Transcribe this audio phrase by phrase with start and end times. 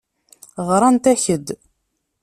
[0.67, 1.47] Ɣrant-ak-d.